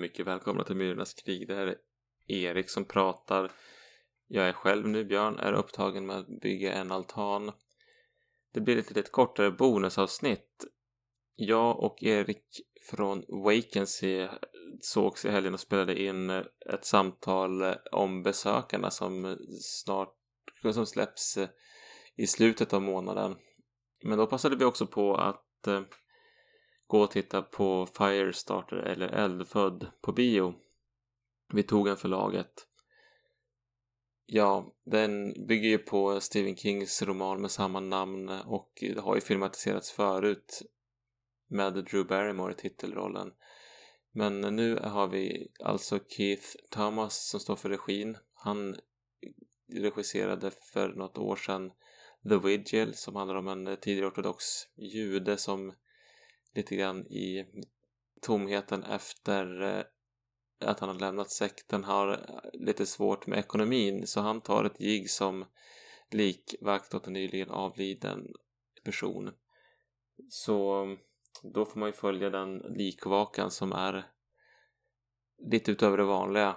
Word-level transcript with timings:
Mycket 0.00 0.26
välkomna 0.26 0.64
till 0.64 0.76
Myrornas 0.76 1.14
krig. 1.14 1.48
Det 1.48 1.54
här 1.54 1.66
är 1.66 1.76
Erik 2.26 2.70
som 2.70 2.84
pratar. 2.84 3.52
Jag 4.26 4.48
är 4.48 4.52
själv 4.52 4.88
nu, 4.88 5.04
Björn, 5.04 5.38
är 5.38 5.52
upptagen 5.52 6.06
med 6.06 6.16
att 6.16 6.40
bygga 6.40 6.72
en 6.72 6.92
altan. 6.92 7.52
Det 8.52 8.60
blir 8.60 8.78
ett 8.78 8.90
lite 8.90 9.10
kortare 9.10 9.50
bonusavsnitt. 9.50 10.64
Jag 11.36 11.78
och 11.78 12.02
Erik 12.02 12.44
från 12.90 13.24
Vacancy 13.28 14.28
sågs 14.80 15.24
i 15.24 15.30
helgen 15.30 15.54
och 15.54 15.60
spelade 15.60 16.02
in 16.02 16.30
ett 16.30 16.84
samtal 16.84 17.74
om 17.92 18.22
besökarna 18.22 18.90
som 18.90 19.36
snart 19.60 20.14
som 20.72 20.86
släpps 20.86 21.38
i 22.16 22.26
slutet 22.26 22.72
av 22.72 22.82
månaden. 22.82 23.36
Men 24.04 24.18
då 24.18 24.26
passade 24.26 24.56
vi 24.56 24.64
också 24.64 24.86
på 24.86 25.16
att 25.16 25.66
eh, 25.66 25.82
gå 26.90 27.00
och 27.00 27.10
titta 27.10 27.42
på 27.42 27.86
Firestarter 27.86 28.76
eller 28.76 29.08
Eldfödd 29.08 29.86
på 30.00 30.12
bio. 30.12 30.54
Vi 31.52 31.62
tog 31.62 31.88
en 31.88 31.96
förlaget. 31.96 32.66
Ja, 34.26 34.74
den 34.84 35.32
bygger 35.46 35.68
ju 35.68 35.78
på 35.78 36.20
Stephen 36.20 36.56
Kings 36.56 37.02
roman 37.02 37.40
med 37.40 37.50
samma 37.50 37.80
namn 37.80 38.28
och 38.28 38.72
det 38.80 39.00
har 39.00 39.14
ju 39.14 39.20
filmatiserats 39.20 39.90
förut 39.90 40.62
med 41.48 41.72
Drew 41.72 42.06
Barrymore 42.06 42.52
i 42.52 42.56
titelrollen. 42.56 43.32
Men 44.12 44.40
nu 44.40 44.76
har 44.76 45.06
vi 45.06 45.48
alltså 45.64 45.98
Keith 46.08 46.46
Thomas 46.70 47.28
som 47.28 47.40
står 47.40 47.56
för 47.56 47.68
regin. 47.68 48.16
Han 48.34 48.76
regisserade 49.72 50.50
för 50.72 50.88
något 50.88 51.18
år 51.18 51.36
sedan 51.36 51.70
The 52.28 52.36
Vigil 52.36 52.94
som 52.94 53.16
handlar 53.16 53.36
om 53.36 53.48
en 53.48 53.76
tidigare 53.76 54.06
ortodox 54.06 54.44
jude 54.76 55.36
som 55.36 55.72
lite 56.54 56.76
grann 56.76 57.06
i 57.06 57.46
tomheten 58.22 58.82
efter 58.82 59.62
eh, 59.62 59.84
att 60.60 60.80
han 60.80 60.88
har 60.88 60.98
lämnat 60.98 61.30
sekten 61.30 61.84
har 61.84 62.12
eh, 62.12 62.60
lite 62.60 62.86
svårt 62.86 63.26
med 63.26 63.38
ekonomin 63.38 64.06
så 64.06 64.20
han 64.20 64.40
tar 64.40 64.64
ett 64.64 64.78
gig 64.78 65.10
som 65.10 65.44
likvakt 66.10 66.94
åt 66.94 67.06
en 67.06 67.12
nyligen 67.12 67.50
avliden 67.50 68.26
person. 68.84 69.30
Så 70.28 70.82
mm, 70.82 70.98
då 71.42 71.64
får 71.64 71.80
man 71.80 71.88
ju 71.88 71.92
följa 71.92 72.30
den 72.30 72.58
likvakan 72.58 73.50
som 73.50 73.72
är 73.72 74.10
lite 75.50 75.72
utöver 75.72 75.96
det 75.96 76.04
vanliga 76.04 76.56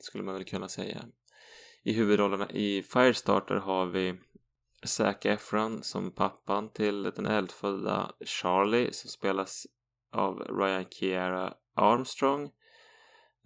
skulle 0.00 0.24
man 0.24 0.34
väl 0.34 0.44
kunna 0.44 0.68
säga. 0.68 1.04
I 1.82 1.92
huvudrollerna 1.92 2.50
i 2.50 2.82
Firestarter 2.82 3.54
har 3.54 3.86
vi 3.86 4.20
Zac 4.82 5.26
Efron 5.26 5.82
som 5.82 6.10
pappan 6.10 6.68
till 6.68 7.02
den 7.02 7.26
eldfödda 7.26 8.12
Charlie 8.20 8.92
som 8.92 9.10
spelas 9.10 9.66
av 10.12 10.38
Ryan 10.38 10.84
Kiera 10.90 11.54
Armstrong. 11.74 12.50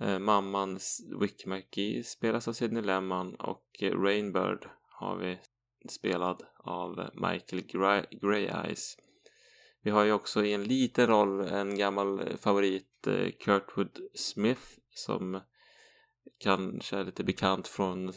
Eh, 0.01 0.19
mamman 0.19 0.79
Wick 1.21 1.47
McGee 1.47 2.05
spelas 2.05 2.49
av 2.49 2.53
Sidney 2.53 2.83
Lemon 2.83 3.35
och 3.35 3.67
eh, 3.81 4.01
Rainbird 4.01 4.69
har 4.89 5.17
vi 5.17 5.39
spelad 5.89 6.43
av 6.57 7.11
Michael 7.15 7.63
Grey, 8.21 8.47
Eyes. 8.47 8.97
Vi 9.83 9.91
har 9.91 10.05
ju 10.05 10.13
också 10.13 10.45
i 10.45 10.53
en 10.53 10.65
liten 10.65 11.07
roll 11.07 11.41
en 11.41 11.79
gammal 11.79 12.37
favorit 12.37 13.07
eh, 13.07 13.31
Kurtwood 13.41 13.99
Smith 14.15 14.63
som 14.91 15.41
kanske 16.39 16.97
är 16.97 17.05
lite 17.05 17.25
bekant 17.25 17.69
från 17.69 18.13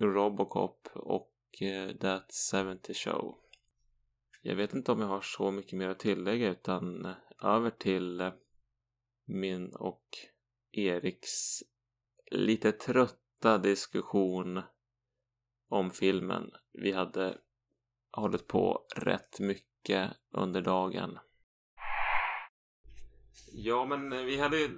Robocop 0.00 0.88
och 0.94 1.34
Eh, 1.60 1.96
That 1.96 2.32
70 2.52 2.94
Show. 2.94 3.38
Jag 4.42 4.56
vet 4.56 4.74
inte 4.74 4.92
om 4.92 5.00
jag 5.00 5.08
har 5.08 5.20
så 5.20 5.50
mycket 5.50 5.72
mer 5.72 5.88
att 5.88 5.98
tillägga 5.98 6.50
utan 6.50 7.06
uh, 7.06 7.12
över 7.42 7.70
till 7.70 8.20
uh, 8.20 8.32
min 9.24 9.74
och 9.74 10.04
Eriks 10.72 11.62
lite 12.30 12.72
trötta 12.72 13.58
diskussion 13.58 14.62
om 15.68 15.90
filmen. 15.90 16.50
Vi 16.72 16.92
hade 16.92 17.38
hållit 18.10 18.46
på 18.46 18.86
rätt 18.96 19.40
mycket 19.40 20.10
under 20.30 20.60
dagen. 20.60 21.18
Ja, 23.52 23.84
men 23.84 24.26
vi 24.26 24.40
hade 24.40 24.70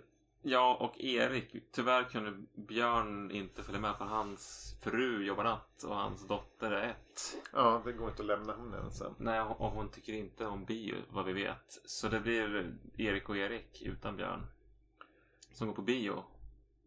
jag 0.43 0.83
och 0.83 1.01
Erik. 1.01 1.73
Tyvärr 1.73 2.05
kunde 2.05 2.43
Björn 2.55 3.31
inte 3.31 3.63
följa 3.63 3.81
med 3.81 3.97
för 3.97 4.05
hans 4.05 4.75
fru 4.81 5.25
jobbar 5.25 5.45
natt 5.45 5.83
och 5.83 5.97
hans 5.97 6.27
dotter 6.27 6.71
är 6.71 6.89
ett. 6.89 7.37
Ja, 7.53 7.83
det 7.85 7.93
går 7.93 8.09
inte 8.09 8.23
att 8.23 8.27
lämna 8.27 8.57
henne 8.57 8.79
ensam. 8.79 9.15
Nej, 9.19 9.41
och 9.41 9.71
hon 9.71 9.89
tycker 9.89 10.13
inte 10.13 10.47
om 10.47 10.65
bio 10.65 10.97
vad 11.09 11.25
vi 11.25 11.33
vet. 11.33 11.81
Så 11.85 12.09
det 12.09 12.21
blir 12.21 12.75
Erik 12.97 13.29
och 13.29 13.37
Erik 13.37 13.83
utan 13.83 14.17
Björn. 14.17 14.47
Som 15.53 15.67
går 15.67 15.75
på 15.75 15.83
bio 15.83 16.25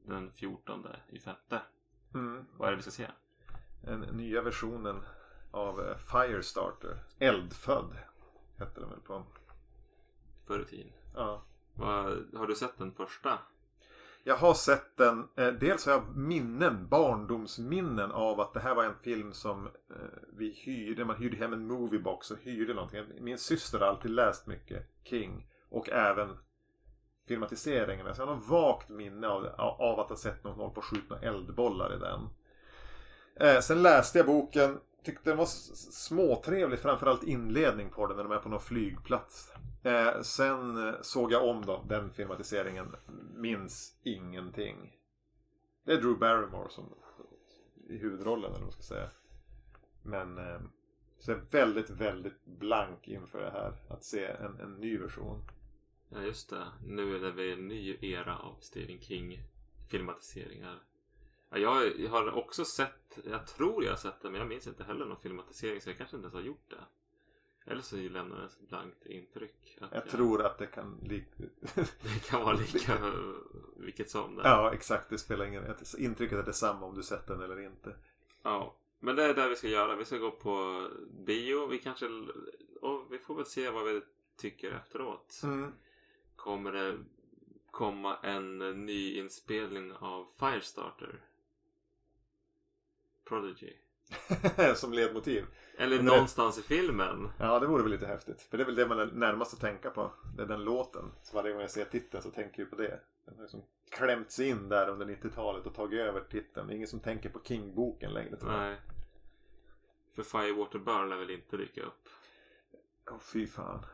den 0.05 0.31
14 0.31 0.87
i 1.09 1.19
femte. 1.19 1.61
Mm. 2.13 2.45
Vad 2.57 2.67
är 2.67 2.71
det 2.71 2.77
vi 2.77 2.81
ska 2.81 2.91
se? 2.91 3.07
Den 3.81 3.99
nya 3.99 4.41
versionen 4.41 5.03
av 5.51 5.81
eh, 5.81 5.97
Firestarter. 5.97 7.03
Eldfödd 7.19 7.97
hette 8.57 8.79
den 8.79 8.89
väl 8.89 8.99
på. 8.99 9.23
Förr 10.47 10.61
i 10.61 10.65
tiden. 10.65 10.91
Ja. 11.15 11.43
Har 11.77 12.47
du 12.47 12.55
sett 12.55 12.77
den 12.77 12.91
första? 12.91 13.39
Jag 14.23 14.35
har 14.35 14.53
sett 14.53 14.97
den. 14.97 15.27
Eh, 15.35 15.47
dels 15.47 15.85
har 15.85 15.93
jag 15.93 16.15
minnen, 16.15 16.87
barndomsminnen 16.87 18.11
av 18.11 18.39
att 18.39 18.53
det 18.53 18.59
här 18.59 18.75
var 18.75 18.83
en 18.83 18.99
film 19.01 19.33
som 19.33 19.65
eh, 19.65 19.95
vi 20.37 20.51
hyrde. 20.51 21.05
Man 21.05 21.15
hyrde 21.15 21.37
hem 21.37 21.53
en 21.53 21.67
moviebox 21.67 22.31
och 22.31 22.37
hyrde 22.37 22.73
någonting. 22.73 23.03
Min 23.19 23.37
syster 23.37 23.79
har 23.79 23.87
alltid 23.87 24.11
läst 24.11 24.47
mycket 24.47 24.87
King. 25.03 25.47
Och 25.69 25.89
även 25.89 26.37
filmatiseringen. 27.27 28.15
Så 28.15 28.21
jag 28.21 28.27
har 28.27 28.35
något 28.35 28.47
vagt 28.47 28.89
minne 28.89 29.27
av, 29.27 29.45
av 29.57 29.99
att 29.99 30.09
ha 30.09 30.17
sett 30.17 30.43
någon 30.43 30.55
hålla 30.55 30.69
på 30.69 30.79
att 30.79 30.85
skjuta 30.85 31.19
eldbollar 31.19 31.95
i 31.95 31.99
den. 31.99 32.29
Eh, 33.35 33.61
sen 33.61 33.83
läste 33.83 34.17
jag 34.19 34.27
boken. 34.27 34.79
Tyckte 35.03 35.29
den 35.29 35.37
var 35.37 35.45
småtrevlig. 35.45 36.79
Framförallt 36.79 37.23
inledning 37.23 37.89
på 37.89 38.07
den 38.07 38.17
när 38.17 38.23
de 38.23 38.31
är 38.31 38.39
på 38.39 38.49
någon 38.49 38.59
flygplats. 38.59 39.51
Eh, 39.83 40.21
sen 40.21 40.87
eh, 40.87 40.93
såg 41.01 41.31
jag 41.31 41.49
om 41.49 41.65
då, 41.65 41.85
den 41.89 42.13
filmatiseringen. 42.13 42.95
Minns 43.35 43.99
ingenting. 44.03 44.97
Det 45.83 45.93
är 45.93 45.97
Drew 45.97 46.19
Barrymore 46.19 46.69
som 46.69 46.93
i 47.89 47.97
huvudrollen 47.97 48.45
eller 48.45 48.59
vad 48.59 48.61
man 48.61 48.71
ska 48.71 48.81
säga. 48.81 49.09
Men 50.03 50.37
eh, 50.37 50.61
så 51.19 51.31
jag 51.31 51.37
är 51.37 51.45
väldigt, 51.51 51.89
väldigt 51.89 52.45
blank 52.45 53.07
inför 53.07 53.39
det 53.41 53.51
här. 53.51 53.73
Att 53.89 54.03
se 54.03 54.25
en, 54.25 54.59
en 54.59 54.73
ny 54.73 54.97
version. 54.97 55.43
Ja, 56.09 56.21
just 56.21 56.49
det. 56.49 56.67
Nu 56.85 57.15
är 57.15 57.31
det 57.31 57.53
en 57.53 57.67
ny 57.67 57.97
era 58.01 58.37
av 58.37 58.55
Stephen 58.59 58.99
King 59.01 59.39
filmatiseringar. 59.89 60.79
Ja, 61.53 61.59
jag, 61.59 61.99
jag 61.99 62.09
har 62.09 62.31
också 62.31 62.65
sett, 62.65 63.19
jag 63.23 63.47
tror 63.47 63.83
jag 63.83 63.91
har 63.91 63.97
sett 63.97 64.21
det, 64.21 64.29
men 64.29 64.39
jag 64.39 64.47
minns 64.47 64.67
inte 64.67 64.83
heller 64.83 65.05
någon 65.05 65.17
filmatisering 65.17 65.81
så 65.81 65.89
jag 65.89 65.97
kanske 65.97 66.15
inte 66.15 66.25
ens 66.25 66.33
har 66.33 66.41
gjort 66.41 66.69
det. 66.69 66.85
Eller 67.65 67.81
så 67.81 67.95
lämnar 67.95 68.37
det 68.37 68.45
ett 68.45 68.69
blankt 68.69 69.05
intryck. 69.05 69.77
Jag, 69.79 69.89
jag, 69.91 70.09
tror 70.09 70.45
att 70.45 70.57
det 70.57 70.67
kan 70.67 70.99
li... 71.03 71.25
det 72.01 72.25
kan 72.29 72.41
vara 72.41 72.55
lika 72.55 73.11
vilket 73.77 74.09
som 74.09 74.35
det. 74.35 74.41
Ja, 74.43 74.73
exakt. 74.73 75.09
Det 75.09 75.17
spelar 75.17 75.45
ingen 75.45 75.63
roll. 75.63 75.75
Intrycket 75.97 76.37
är 76.37 76.43
detsamma 76.43 76.85
om 76.85 76.95
du 76.95 77.03
sett 77.03 77.27
den 77.27 77.41
eller 77.41 77.59
inte. 77.59 77.95
Ja, 78.43 78.75
men 78.99 79.15
det 79.15 79.23
är 79.23 79.33
det 79.33 79.49
vi 79.49 79.55
ska 79.55 79.67
göra. 79.67 79.95
Vi 79.95 80.05
ska 80.05 80.17
gå 80.17 80.31
på 80.31 80.87
bio. 81.25 81.65
Vi 81.67 81.79
kanske... 81.79 82.05
Och 82.81 83.07
vi 83.09 83.17
får 83.17 83.35
väl 83.35 83.45
se 83.45 83.69
vad 83.69 83.85
vi 83.85 84.01
tycker 84.37 84.71
efteråt. 84.71 85.41
Mm. 85.43 85.71
Kommer 86.35 86.71
det 86.71 86.97
komma 87.71 88.17
en 88.23 88.57
ny 88.85 89.19
inspelning 89.19 89.93
av 89.93 90.27
Firestarter? 90.39 91.21
Prodigy? 93.25 93.73
som 94.75 94.93
ledmotiv. 94.93 95.45
Eller 95.77 95.95
Men 95.95 96.05
någonstans 96.05 96.55
det... 96.55 96.61
i 96.61 96.63
filmen. 96.63 97.29
Ja, 97.39 97.59
det 97.59 97.67
vore 97.67 97.83
väl 97.83 97.91
lite 97.91 98.05
häftigt. 98.05 98.41
För 98.41 98.57
det 98.57 98.63
är 98.63 98.65
väl 98.65 98.75
det 98.75 98.87
man 98.87 98.99
är 98.99 99.05
närmast 99.05 99.53
att 99.53 99.59
tänka 99.59 99.89
på. 99.89 100.11
Det 100.37 100.43
är 100.43 100.47
den 100.47 100.63
låten. 100.63 101.11
Så 101.23 101.35
varje 101.35 101.51
gång 101.51 101.61
jag 101.61 101.71
ser 101.71 101.85
titeln 101.85 102.23
så 102.23 102.31
tänker 102.31 102.61
jag 102.61 102.69
på 102.69 102.75
det. 102.75 102.99
Den 103.25 103.35
har 103.35 103.41
liksom 103.41 103.63
klämts 103.89 104.39
in 104.39 104.69
där 104.69 104.89
under 104.89 105.05
90-talet 105.05 105.65
och 105.65 105.75
tagit 105.75 105.99
över 105.99 106.21
titeln. 106.21 106.67
Det 106.67 106.73
är 106.73 106.75
ingen 106.75 106.87
som 106.87 106.99
tänker 106.99 107.29
på 107.29 107.39
King-boken 107.43 108.13
längre 108.13 108.35
tror 108.35 108.51
jag. 108.51 108.61
Nej. 108.61 108.77
För 110.15 110.23
Firewater 110.23 110.79
Burn 110.79 111.09
lär 111.09 111.17
väl 111.17 111.31
inte 111.31 111.57
dyka 111.57 111.81
upp? 111.81 112.09
Åh, 113.09 113.15
oh, 113.15 113.19
fy 113.19 113.47
fan. 113.47 113.85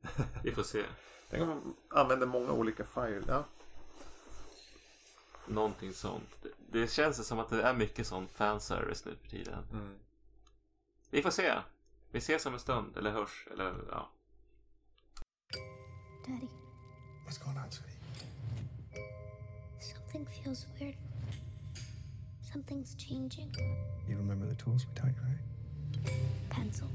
Vi 0.44 0.52
får 0.52 0.62
se. 0.62 0.84
Tänk 1.30 1.42
om 1.42 1.48
man 1.48 1.76
använder 1.88 2.26
många 2.26 2.52
olika 2.52 2.84
fire. 2.84 3.22
Ja. 3.28 3.44
Någonting 5.46 5.92
sånt. 5.92 6.46
Det, 6.72 6.90
känns 6.90 7.26
som 7.26 7.38
att 7.38 7.48
det 7.48 7.62
är 7.62 7.74
mycket 7.74 8.06
sån 8.06 8.28
fanservice 8.28 9.04
nu 9.04 9.16
för 9.16 9.28
tiden. 9.28 9.64
Mm. 9.72 9.94
Vi 11.10 11.22
får 11.22 11.30
se. 11.30 11.58
Vi 12.10 12.18
ses 12.18 12.46
om 12.46 12.54
en 12.54 12.60
stund. 12.60 12.96
Eller 12.96 13.10
hörs. 13.10 13.46
Eller 13.52 13.74
ja. 13.90 14.10
Daddy. 16.26 16.48
What's 17.26 17.38
going 17.44 17.58
on, 17.58 17.70
sweetie? 17.70 17.96
Something 19.80 20.26
feels 20.26 20.66
weird. 20.78 20.96
Something's 22.52 22.94
changing. 22.94 23.50
You 24.08 24.16
remember 24.16 24.46
the 24.46 24.54
tools 24.54 24.86
we 24.86 24.94
taught 24.94 25.10
you, 25.10 25.22
right? 25.22 26.20
Pencil, 26.50 26.88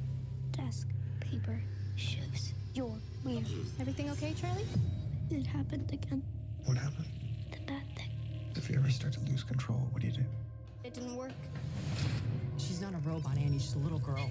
desk, 0.52 0.88
paper, 1.20 1.62
shoes. 1.96 2.54
You're 2.74 2.98
weird. 3.24 3.46
Everything 3.80 4.10
okay, 4.12 4.34
Charlie? 4.34 4.66
It 5.30 5.46
happened 5.46 5.92
again. 5.92 6.24
What 6.66 6.78
happened? 6.78 7.21
The 8.62 8.68
bad 8.68 8.68
thing. 8.68 8.70
If 8.70 8.70
you 8.70 8.78
ever 8.80 8.90
start 8.92 9.14
to 9.14 9.32
lose 9.32 9.44
control, 9.44 9.88
what 9.92 10.02
do 10.02 10.08
you 10.08 10.14
do? 10.14 10.24
It 10.84 10.94
didn't 10.94 11.16
work. 11.16 11.32
She's 12.58 12.82
not 12.82 12.94
a 12.94 12.98
robot, 13.10 13.38
Annie. 13.38 13.60
She's 13.60 13.76
a 13.76 13.80
little 13.80 14.00
girl. 14.00 14.30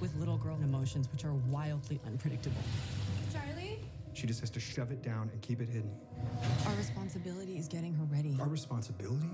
With 0.00 0.14
little 0.16 0.36
girl 0.38 0.56
emotions, 0.62 1.08
which 1.12 1.24
are 1.24 1.34
wildly 1.50 2.00
unpredictable. 2.06 2.62
Charlie? 3.32 3.78
She 4.14 4.26
just 4.26 4.40
has 4.40 4.50
to 4.50 4.60
shove 4.60 4.90
it 4.90 5.02
down 5.02 5.30
and 5.32 5.40
keep 5.42 5.60
it 5.60 5.68
hidden. 5.68 5.90
Our 6.66 6.74
responsibility 6.76 7.58
is 7.58 7.68
getting 7.68 7.94
her 7.94 8.04
ready. 8.04 8.36
Our 8.40 8.48
responsibility 8.48 9.30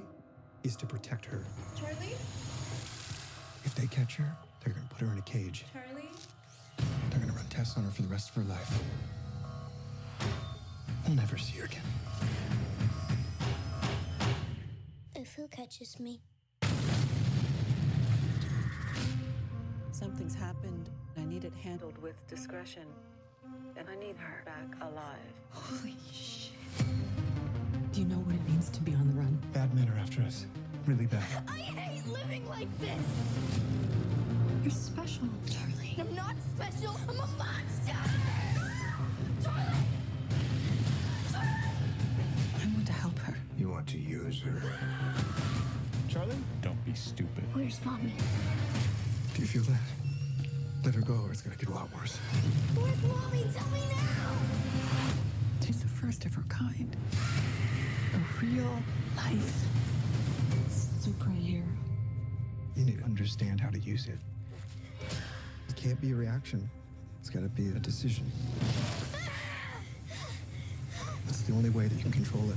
is 0.65 0.77
to 0.77 0.87
protect 0.87 1.25
her. 1.27 1.45
Charlie? 1.77 2.15
If 3.65 3.75
they 3.75 3.87
catch 3.87 4.17
her, 4.17 4.37
they're 4.65 4.75
gonna 4.75 4.87
put 4.91 5.01
her 5.01 5.13
in 5.13 5.19
a 5.19 5.23
cage. 5.23 5.65
Charlie? 5.73 6.09
They're 7.11 7.21
gonna 7.21 7.33
run 7.33 7.47
tests 7.49 7.77
on 7.77 7.85
her 7.85 7.91
for 7.91 8.03
the 8.03 8.09
rest 8.09 8.31
of 8.31 8.37
her 8.37 8.43
life. 8.43 8.81
We'll 11.07 11.17
never 11.17 11.39
see 11.39 11.59
her 11.59 11.67
again. 11.67 11.83
If 15.37 15.43
who 15.43 15.49
catches 15.49 16.01
me? 16.01 16.21
Something's 19.93 20.35
happened. 20.35 20.89
I 21.19 21.25
need 21.25 21.45
it 21.45 21.53
handled 21.63 21.99
with 21.99 22.15
discretion. 22.27 22.85
And 23.77 23.87
I 23.89 23.97
need 23.97 24.17
her 24.17 24.43
back 24.47 24.81
alive. 24.81 25.19
Holy 25.51 25.97
shit. 26.11 26.53
Do 27.93 28.01
you 28.01 28.07
know 28.07 28.17
what 28.17 28.35
it 28.35 28.49
means 28.49 28.71
to 28.71 28.81
be 28.81 28.95
on 28.95 29.09
the 29.09 29.15
run? 29.15 29.39
Bad 29.53 29.75
men 29.75 29.91
are 29.91 29.99
after 29.99 30.23
us. 30.23 30.47
Really 30.87 31.07
bad. 31.07 31.23
I 31.49 31.59
hate 31.59 32.07
living 32.07 32.49
like 32.49 32.69
this! 32.79 33.05
You're 34.63 34.71
special. 34.71 35.29
Charlie. 35.51 35.97
I'm 35.99 36.15
not 36.15 36.37
special. 36.55 36.97
I'm 37.09 37.21
a 37.21 37.27
monster! 37.37 38.46
Stupid. 47.87 48.01
Where's 48.01 48.01
mommy? 48.01 48.13
Do 49.35 49.43
you 49.43 49.47
feel 49.47 49.63
that? 49.63 49.81
Let 50.85 50.95
her 50.95 51.01
go 51.01 51.15
or 51.15 51.33
it's 51.33 51.43
gonna 51.43 51.57
get 51.57 51.69
a 51.69 51.73
lot 51.73 51.89
worse. 51.95 52.17
Where's 52.75 53.03
mommy? 53.03 53.45
Tell 53.55 53.69
me 53.69 53.81
now! 53.91 54.37
She's 55.65 55.83
the 55.83 55.89
first 55.89 56.25
of 56.25 56.35
her 56.35 56.45
kind. 56.49 56.97
A 58.15 58.45
real 58.45 58.71
life 59.17 59.67
superhero. 60.69 61.65
You 62.77 62.85
need 62.85 62.99
to 62.99 63.05
understand 63.05 63.61
how 63.61 63.71
to 63.71 63.79
use 63.79 64.07
it. 64.07 64.19
It 65.69 65.77
can't 65.77 66.01
be 66.01 66.13
a 66.13 66.15
reaction. 66.15 66.69
It's 67.21 67.31
gotta 67.31 67.49
be 67.49 67.69
a 67.69 67.81
decision. 67.81 68.31
That's 71.25 71.43
the 71.43 71.53
only 71.55 71.71
way 71.71 71.89
that 71.89 71.97
you 71.97 72.03
can 72.03 72.13
control 72.13 72.49
it. 72.51 72.57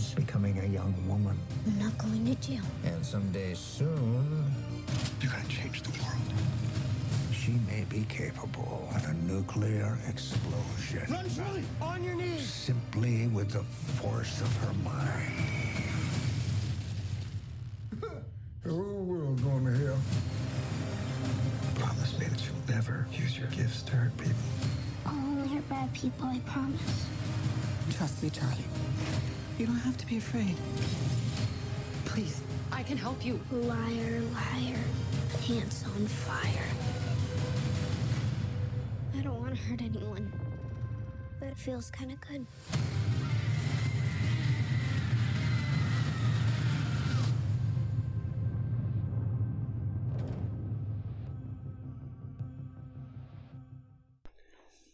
She's 0.00 0.14
becoming 0.14 0.58
a 0.60 0.64
young 0.66 0.94
woman, 1.06 1.38
I'm 1.66 1.78
not 1.78 1.98
going 1.98 2.24
to 2.24 2.34
jail. 2.40 2.62
and 2.84 3.04
someday 3.04 3.52
soon, 3.52 4.46
You're 5.20 5.30
gonna 5.30 5.46
change 5.46 5.82
the 5.82 5.90
world. 5.90 6.16
she 7.34 7.52
may 7.68 7.84
be 7.84 8.06
capable 8.08 8.88
of 8.96 9.04
a 9.06 9.12
nuclear 9.30 9.98
explosion. 10.08 11.02
Run, 11.10 11.28
Charlie! 11.28 11.64
On 11.82 12.02
your 12.02 12.14
knees! 12.14 12.48
Simply 12.48 13.26
with 13.26 13.50
the 13.50 13.62
force 14.00 14.40
of 14.40 14.56
her 14.62 14.72
mind. 14.82 15.32
the 18.64 18.70
whole 18.70 19.04
world 19.04 19.42
going 19.42 19.66
to 19.66 19.84
hell. 19.84 19.98
Promise 21.74 22.18
me 22.18 22.24
that 22.26 22.40
you'll 22.46 22.74
never 22.74 23.06
use 23.12 23.36
your 23.36 23.48
gifts 23.48 23.82
to 23.82 23.92
hurt 23.96 24.16
people. 24.16 24.34
I'll 25.04 25.14
only 25.14 25.48
hurt 25.48 25.68
bad 25.68 25.92
people, 25.92 26.24
I 26.26 26.38
promise. 26.46 27.06
Trust 27.90 28.22
me, 28.22 28.30
Charlie. 28.30 28.64
You 29.60 29.66
don't 29.66 29.76
have 29.76 29.98
to 29.98 30.06
be 30.06 30.16
afraid. 30.16 30.56
Please, 32.06 32.40
I 32.72 32.82
can 32.82 32.96
help 32.96 33.22
you. 33.26 33.38
Liar, 33.52 34.22
liar. 34.32 34.78
Pants 35.42 35.84
on 35.84 36.06
fire. 36.06 36.64
I 39.18 39.20
don't 39.20 39.38
want 39.38 39.54
to 39.54 39.60
hurt 39.60 39.82
anyone. 39.82 40.32
But 41.38 41.48
it 41.48 41.58
feels 41.58 41.90
kind 41.90 42.10
of 42.10 42.20
good. 42.22 42.46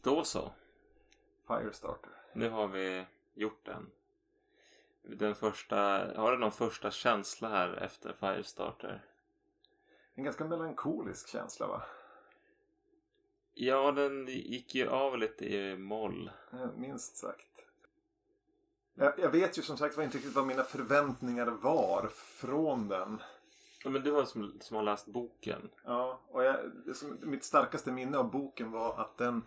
Då 0.03 0.25
så. 0.25 0.53
Firestarter. 1.47 2.11
Nu 2.33 2.49
har 2.49 2.69
vi 2.69 3.05
gjort 3.35 3.65
den. 3.67 3.91
Den 5.07 5.35
första, 5.35 5.77
har 6.17 6.33
du 6.33 6.39
någon 6.39 6.53
första 6.53 6.91
känsla 6.91 7.49
här 7.49 7.75
efter 7.83 8.13
Firestarter? 8.13 9.05
En 10.15 10.25
ganska 10.25 10.45
melankolisk 10.45 11.29
känsla 11.29 11.67
va? 11.67 11.83
Ja, 13.55 13.93
den 13.93 14.27
gick 14.27 14.75
ju 14.75 14.89
av 14.89 15.19
lite 15.19 15.45
i 15.45 15.77
moll. 15.77 16.31
Minst 16.77 17.17
sagt. 17.17 17.57
Jag, 18.95 19.31
vet 19.31 19.59
ju 19.59 19.63
som 19.63 19.77
sagt 19.77 19.97
var 19.97 20.05
inte 20.05 20.17
riktigt 20.17 20.35
vad 20.35 20.47
mina 20.47 20.63
förväntningar 20.63 21.47
var 21.47 22.09
från 22.15 22.89
den. 22.89 23.23
Ja, 23.85 23.91
men 23.91 24.03
du 24.03 24.11
var 24.11 24.25
som, 24.25 24.59
som 24.61 24.77
har 24.77 24.85
läst 24.85 25.07
boken. 25.07 25.71
Ja, 25.85 26.21
och 26.29 26.45
jag, 26.45 26.57
som, 26.95 27.19
mitt 27.23 27.45
starkaste 27.45 27.93
minne 27.93 28.19
av 28.19 28.31
boken 28.31 28.71
var 28.71 29.01
att 29.01 29.17
den 29.17 29.43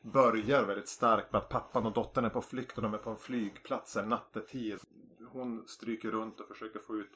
börjar 0.00 0.64
väldigt 0.64 0.88
starkt 0.88 1.32
med 1.32 1.38
att 1.38 1.48
pappan 1.48 1.86
och 1.86 1.92
dottern 1.92 2.24
är 2.24 2.30
på 2.30 2.42
flykt 2.42 2.76
och 2.76 2.82
de 2.82 2.94
är 2.94 2.98
på 2.98 3.10
en 3.10 3.16
flygplats 3.16 3.96
nattetid. 3.96 4.78
Hon 5.38 5.68
stryker 5.68 6.10
runt 6.10 6.40
och 6.40 6.48
försöker 6.48 6.80
få 6.80 6.96
ut 6.96 7.10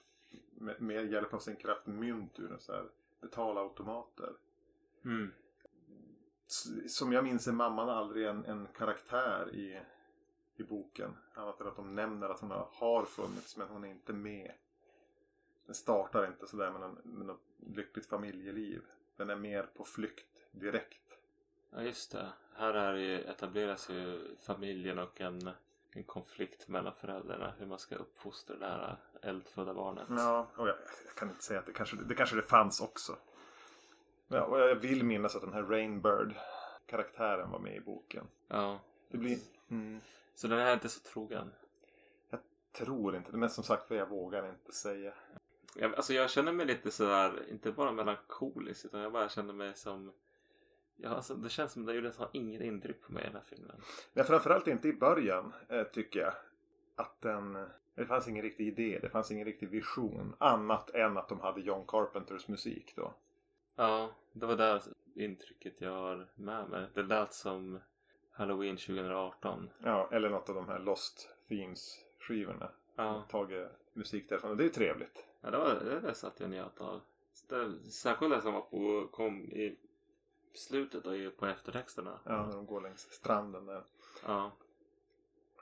med, 0.51 0.83
med 0.83 1.13
hjälp 1.13 1.35
av 1.35 1.39
sin 1.39 1.57
kraft 1.57 1.87
mynt 1.87 2.39
ur 2.39 2.53
en 2.53 2.61
så 2.61 2.73
här 2.73 2.89
betalautomater. 3.21 4.33
Mm. 5.05 5.33
Som 6.87 7.13
jag 7.13 7.25
minns 7.25 7.47
är 7.47 7.53
mamman 7.53 7.89
aldrig 7.89 8.27
en, 8.27 8.45
en 8.45 8.67
karaktär 8.67 9.55
i, 9.55 9.81
i 10.57 10.63
boken. 10.63 11.17
Annat 11.35 11.61
än 11.61 11.67
att 11.67 11.77
de 11.77 11.95
nämner 11.95 12.29
att 12.29 12.41
hon 12.41 12.51
har, 12.51 13.05
funnits 13.05 13.57
men 13.57 13.69
hon 13.69 13.85
är 13.85 13.89
inte 13.89 14.13
med. 14.13 14.53
Den 15.67 15.75
startar 15.75 16.27
inte 16.27 16.47
sådär 16.47 16.71
med, 16.71 16.97
med 17.05 17.27
något 17.27 17.47
lyckligt 17.59 18.07
familjeliv. 18.07 18.83
Den 19.17 19.31
är 19.31 19.37
mer 19.37 19.63
på 19.63 19.85
flykt 19.85 20.45
direkt. 20.53 21.19
Ja, 21.71 21.83
just 21.83 22.13
det. 22.13 22.33
Här 22.55 22.75
är 22.75 22.93
det 22.93 23.01
ju, 23.01 23.21
etableras 23.21 23.91
ju 23.91 24.37
familjen 24.37 24.99
och 24.99 25.21
en, 25.21 25.51
en 25.95 26.05
konflikt 26.05 26.69
mellan 26.69 26.95
föräldrarna. 26.95 27.55
Hur 27.59 27.67
man 27.67 27.79
ska 27.79 27.95
uppfostra 27.97 28.57
det 28.57 28.67
här 28.67 28.97
eldfödda 29.23 29.75
barnet. 29.75 30.07
Ja, 30.11 30.47
och 30.57 30.69
jag, 30.69 30.77
jag 31.07 31.15
kan 31.15 31.31
inte 31.31 31.43
säga 31.45 31.61
att 31.61 31.67
det 31.67 31.73
kanske 31.73 31.97
det, 31.97 32.15
kanske 32.15 32.37
det 32.37 32.43
fanns 32.43 32.81
också. 32.81 33.17
Ja, 34.29 34.45
och 34.45 34.61
jag 34.61 34.75
vill 34.75 35.05
minnas 35.05 35.37
att 35.37 35.43
den 35.43 35.53
här 35.53 35.63
Rainbird 35.63 36.35
karaktären 36.87 37.51
var 37.51 37.59
med 37.59 37.77
i 37.77 37.81
boken. 37.81 38.27
Ja. 38.49 38.81
Det 39.09 39.19
blir... 39.19 39.39
Mm, 39.71 40.01
Så 40.35 40.47
den 40.49 40.59
är 40.59 40.73
inte 40.73 40.89
så 40.89 41.01
trogen. 41.01 41.53
jag 42.31 42.41
tror 42.73 43.17
inte 43.17 43.31
det. 43.33 43.39
Men 43.39 43.51
som 43.51 43.65
sagt 43.65 43.91
jag 43.91 44.09
vågar 44.09 44.49
inte 44.49 44.73
säga. 44.73 45.15
Jag, 45.75 45.95
alltså 45.95 46.13
jag 46.15 46.31
känner 46.31 46.53
mig 46.53 46.67
lite 46.67 46.91
sådär, 46.91 47.51
inte 47.51 47.73
bara 47.73 47.93
melankolisk 47.93 48.85
utan 48.85 49.01
jag 49.01 49.13
bara 49.13 49.29
känner 49.29 49.55
mig 49.55 49.75
som 49.75 50.13
Ja, 51.03 51.11
alltså, 51.11 51.35
det 51.35 51.49
känns 51.49 51.73
som 51.73 51.89
att 51.89 51.95
gjorde 51.95 52.13
så 52.13 52.29
inget 52.33 52.61
intryck 52.61 53.03
på 53.03 53.13
mig 53.13 53.23
i 53.23 53.27
den 53.27 53.35
här 53.35 53.43
filmen. 53.43 53.77
Men 54.13 54.25
framförallt 54.25 54.67
inte 54.67 54.89
i 54.89 54.93
början 54.93 55.53
eh, 55.69 55.83
tycker 55.85 56.21
jag. 56.21 56.35
Att 56.97 57.21
den... 57.21 57.67
Det 57.95 58.07
fanns 58.07 58.29
ingen 58.29 58.43
riktig 58.43 58.67
idé. 58.67 58.99
Det 59.03 59.09
fanns 59.09 59.31
ingen 59.31 59.45
riktig 59.45 59.69
vision. 59.69 60.35
Annat 60.39 60.91
än 60.91 61.17
att 61.19 61.29
de 61.29 61.41
hade 61.41 61.61
John 61.61 61.87
Carpenters 61.87 62.49
musik 62.49 62.93
då. 62.97 63.15
Ja, 63.77 64.11
det 64.33 64.47
var 64.47 64.57
det 64.57 64.83
intrycket 65.15 65.81
jag 65.81 65.91
har 65.91 66.29
med 66.35 66.69
mig. 66.69 66.87
Det 66.95 67.03
lät 67.03 67.33
som 67.33 67.81
Halloween 68.31 68.77
2018. 68.77 69.71
Ja, 69.85 70.09
eller 70.13 70.31
något 70.31 70.49
av 70.49 70.55
de 70.55 70.69
här 70.69 70.79
Lost 70.79 71.29
Themes-skivorna. 71.49 72.71
Ja, 72.97 73.25
Tagit 73.31 73.69
musik 73.93 74.29
därifrån. 74.29 74.51
Och 74.51 74.57
det 74.57 74.63
är 74.63 74.67
ju 74.67 74.73
trevligt. 74.73 75.27
ja 75.41 75.51
det, 75.51 75.59
var, 75.59 76.01
det 76.03 76.15
satt 76.15 76.41
jag 76.41 76.47
och 76.47 76.51
njöt 76.51 76.81
av. 76.81 77.01
Särskilt 77.91 78.35
det 78.35 78.41
som 78.43 78.55
var 78.55 78.61
på, 78.61 79.09
kom 79.13 79.45
i 79.45 79.77
slutet 80.55 81.07
i- 81.07 81.31
på 81.31 81.47
eftertexterna. 81.47 82.19
Ja, 82.25 82.47
när 82.47 82.53
de 82.53 82.67
går 82.67 82.81
längs 82.81 83.01
stranden 83.13 83.67
där. 83.67 83.83
Ja. 84.27 84.53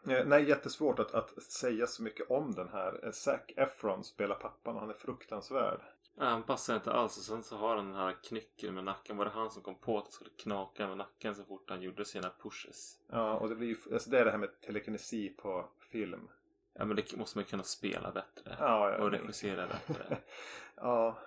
Eh, 0.08 0.26
Nej, 0.26 0.48
jättesvårt 0.48 0.98
att, 0.98 1.14
att 1.14 1.42
säga 1.42 1.86
så 1.86 2.02
mycket 2.02 2.30
om 2.30 2.54
den 2.54 2.68
här. 2.68 3.00
Eh, 3.04 3.10
Zac 3.12 3.40
Efron 3.56 4.04
spelar 4.04 4.34
pappan 4.34 4.74
och 4.74 4.80
han 4.80 4.90
är 4.90 4.94
fruktansvärd. 4.94 5.80
Ja, 6.14 6.24
han 6.24 6.42
passar 6.42 6.74
inte 6.74 6.92
alls 6.92 7.16
och 7.18 7.24
sen 7.24 7.42
så 7.42 7.56
har 7.56 7.76
han 7.76 7.86
den 7.86 7.94
här 7.96 8.16
knyckeln 8.22 8.74
med 8.74 8.84
nacken. 8.84 9.16
Var 9.16 9.24
det 9.24 9.30
han 9.30 9.50
som 9.50 9.62
kom 9.62 9.74
på 9.74 9.98
att 9.98 10.04
det 10.06 10.12
skulle 10.12 10.30
knaka 10.30 10.88
med 10.88 10.96
nacken 10.96 11.34
så 11.34 11.44
fort 11.44 11.70
han 11.70 11.82
gjorde 11.82 12.04
sina 12.04 12.30
pushes? 12.42 12.98
Ja, 13.08 13.34
och 13.34 13.48
det 13.48 13.54
blir 13.54 13.68
ju, 13.68 13.76
alltså 13.92 14.10
det 14.10 14.18
är 14.18 14.24
det 14.24 14.30
här 14.30 14.38
med 14.38 14.60
telekinesi 14.60 15.28
på 15.28 15.68
film. 15.90 16.28
Ja 16.72 16.84
men 16.84 16.96
det 16.96 17.16
måste 17.16 17.38
man 17.38 17.44
kunna 17.44 17.62
spela 17.62 18.10
bättre. 18.12 18.56
Ja, 18.58 18.90
ja, 18.90 18.98
och 18.98 19.10
regissera 19.10 19.66
bättre. 19.66 20.18
ja, 20.74 21.18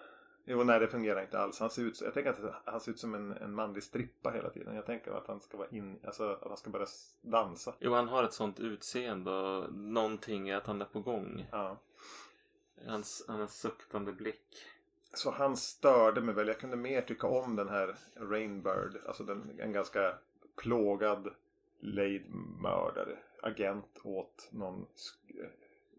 Jo, 0.46 0.64
nej 0.64 0.80
det 0.80 0.88
fungerar 0.88 1.22
inte 1.22 1.40
alls. 1.40 1.60
Han 1.60 1.70
ser 1.70 1.82
ut, 1.82 2.02
jag 2.02 2.14
tänker 2.14 2.30
att 2.30 2.62
han 2.66 2.80
ser 2.80 2.92
ut 2.92 3.00
som 3.00 3.16
en, 3.16 3.32
en 3.32 3.54
manlig 3.54 3.84
strippa 3.84 4.32
hela 4.32 4.50
tiden. 4.50 4.76
Jag 4.76 4.86
tänker 4.86 5.12
att 5.12 5.28
han 5.28 5.42
ska 5.42 5.58
vara 5.58 5.68
in, 5.70 6.00
alltså 6.06 6.30
att 6.30 6.48
han 6.48 6.58
ska 6.58 6.70
börja 6.70 6.88
dansa. 7.22 7.74
Jo, 7.80 7.94
han 7.94 8.08
har 8.08 8.24
ett 8.24 8.34
sånt 8.34 8.60
utseende 8.60 9.32
och 9.32 9.74
någonting 9.74 10.50
är 10.50 10.56
att 10.56 10.68
han 10.68 10.82
är 10.82 10.86
på 10.86 11.00
gång. 11.00 11.48
Ja. 11.52 11.78
Hans, 12.88 13.26
han 13.28 13.36
har 13.36 13.44
en 13.44 13.50
suktande 13.50 14.12
blick. 14.12 14.66
Så 15.14 15.32
han 15.32 15.58
störde 15.58 16.22
mig 16.22 16.36
väl. 16.36 16.48
Jag 16.48 16.60
kunde 16.60 16.76
mer 16.76 17.02
tycka 17.02 17.28
om 17.28 17.56
den 17.56 17.70
här 17.70 17.96
Rainbird. 18.16 18.98
Alltså 19.08 19.24
den, 19.24 19.60
en 19.60 19.72
ganska 19.72 20.18
plågad 20.56 21.30
lejdmördare. 21.80 23.18
Agent 23.42 24.00
åt 24.04 24.48
någon 24.52 24.86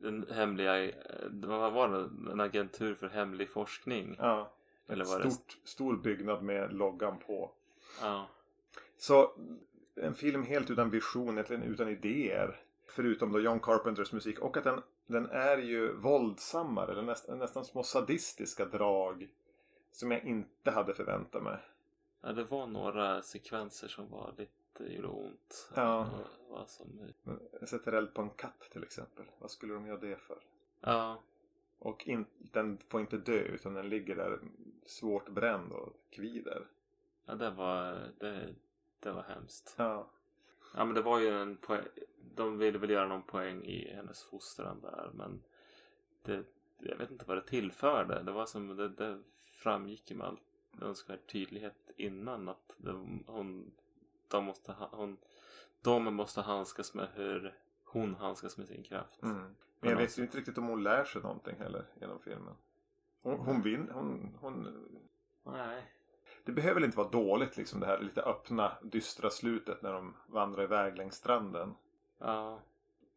Den 0.05 0.27
hemliga, 0.31 0.85
eh, 0.85 0.93
vad 1.31 1.73
var 1.73 1.89
det? 1.89 2.33
En 2.33 2.41
agentur 2.41 2.95
för 2.95 3.09
hemlig 3.09 3.51
forskning. 3.51 4.17
Ja. 4.19 4.53
Eller 4.89 5.05
var 5.05 5.21
det? 5.21 5.31
Stort, 5.31 5.59
stor 5.65 5.97
byggnad 5.97 6.43
med 6.43 6.73
loggan 6.73 7.19
på. 7.19 7.51
Ja. 8.01 8.29
Så 8.97 9.33
en 9.95 10.15
film 10.15 10.43
helt 10.43 10.71
utan 10.71 10.91
vision, 10.91 11.35
egentligen 11.35 11.63
utan 11.63 11.89
idéer. 11.89 12.61
Förutom 12.87 13.33
då 13.33 13.41
John 13.41 13.61
Carpenters 13.61 14.13
musik. 14.13 14.39
Och 14.39 14.57
att 14.57 14.65
den, 14.65 14.83
den 15.07 15.31
är 15.31 15.59
ju 15.59 15.93
våldsammare. 15.93 16.95
Den 16.95 17.07
näst, 17.07 17.29
nästan 17.29 17.65
små 17.65 17.83
sadistiska 17.83 18.65
drag. 18.65 19.29
Som 19.93 20.11
jag 20.11 20.25
inte 20.25 20.71
hade 20.71 20.95
förväntat 20.95 21.43
mig. 21.43 21.59
ja, 22.23 22.33
det 22.33 22.45
var 22.45 22.67
några 22.67 23.23
sekvenser 23.23 23.89
som 23.89 24.11
var 24.11 24.35
lite, 24.39 24.53
gjorde 24.81 25.09
ont. 25.09 25.73
Ja. 25.75 26.09
Var 26.49 26.65
som, 26.67 27.13
sätter 27.67 27.93
eld 27.93 28.15
på 28.15 28.23
en 28.23 28.31
katt 28.31 28.61
till 28.71 28.83
exempel. 28.83 29.25
Vad 29.39 29.51
skulle 29.51 29.75
de 29.75 29.87
göra 29.87 30.01
det 30.01 30.17
för? 30.17 30.39
ja. 30.81 31.23
Och 31.79 32.09
in, 32.09 32.27
den 32.39 32.79
får 32.89 33.01
inte 33.01 33.17
dö 33.17 33.39
utan 33.39 33.75
den 33.75 33.89
ligger 33.89 34.17
där 34.17 34.41
svårt 34.87 35.29
bränd 35.29 35.73
och 35.73 35.93
kvider. 36.11 36.67
ja, 37.25 37.35
det 37.35 37.51
var, 37.51 38.11
det, 38.19 38.55
det 39.01 39.13
var 39.13 39.23
hemskt. 39.23 39.75
Ja. 39.79 40.11
Ja 40.75 40.85
men 40.85 40.95
det 40.95 41.03
var 41.03 41.19
ju 41.19 41.29
en 41.29 41.57
poäng. 41.57 41.85
De 42.35 42.59
ville 42.59 42.79
väl 42.79 42.91
göra 42.91 43.09
någon 43.09 43.23
poäng 43.23 43.65
i 43.65 43.95
hennes 43.95 44.23
fostran 44.23 44.81
där 44.81 45.11
men 45.15 45.43
det, 46.23 46.45
jag 46.79 46.97
vet 46.97 47.11
inte 47.11 47.25
vad 47.29 47.37
det 47.37 47.47
tillförde. 47.47 48.23
Det 48.23 48.33
var 48.33 48.47
som 48.47 48.77
det, 48.77 48.89
det 48.89 49.23
framgick 49.37 50.13
med 50.13 50.27
all 50.27 50.39
önskvärd 50.81 51.27
tydlighet 51.27 51.91
innan 51.97 52.49
att 52.49 52.75
det, 52.77 52.93
hon, 53.27 53.73
de 54.29 54.45
måste, 54.45 54.73
ha- 54.73 54.91
hon, 54.93 55.17
de 55.83 56.15
måste 56.15 56.41
handskas 56.41 56.95
med 56.95 57.09
hur 57.15 57.59
hon 57.85 58.15
handskas 58.15 58.59
med 58.59 58.67
sin 58.67 58.83
kraft. 58.83 59.23
Mm. 59.23 59.55
Men 59.81 59.91
jag 59.91 59.97
vet 59.97 60.19
ju 60.19 60.23
inte 60.23 60.39
riktigt 60.39 60.59
om 60.59 60.67
hon 60.67 60.83
lär 60.83 61.05
sig 61.05 61.23
någonting 61.23 61.57
heller 61.59 61.85
genom 62.01 62.21
filmen. 62.21 62.55
Hon, 63.23 63.39
hon 63.39 63.63
vinner. 63.63 63.93
Hon, 63.93 64.39
hon, 64.41 64.89
Nej. 65.45 65.83
det 66.45 66.53
behöver 66.53 66.75
väl 66.75 66.85
inte 66.85 66.97
vara 66.97 67.09
dåligt 67.09 67.57
liksom 67.57 67.81
det 67.81 67.87
här 67.87 68.01
lite 68.01 68.23
öppna 68.23 68.79
dystra 68.83 69.31
slutet 69.31 69.83
när 69.83 69.93
de 69.93 70.17
vandrar 70.27 70.63
iväg 70.63 70.97
längs 70.97 71.15
stranden. 71.15 71.75
Ja. 72.19 72.61